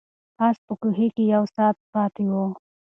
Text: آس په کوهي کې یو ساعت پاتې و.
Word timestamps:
آس 0.47 0.57
په 0.67 0.73
کوهي 0.81 1.07
کې 1.15 1.23
یو 1.33 1.43
ساعت 1.55 1.77
پاتې 1.93 2.23
و. 2.31 2.33